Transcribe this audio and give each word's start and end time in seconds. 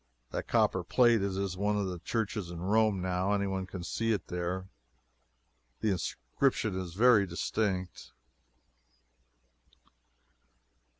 That 0.31 0.47
copper 0.47 0.83
plate 0.83 1.21
is 1.21 1.37
in 1.37 1.61
one 1.61 1.77
of 1.77 1.85
the 1.85 1.99
churches 1.99 2.49
in 2.49 2.59
Rome, 2.59 3.03
now. 3.03 3.33
Any 3.33 3.45
one 3.45 3.67
can 3.67 3.83
see 3.83 4.11
it 4.13 4.29
there. 4.29 4.67
The 5.81 5.91
inscription 5.91 6.75
is 6.75 6.95
very 6.95 7.27
distinct. 7.27 8.11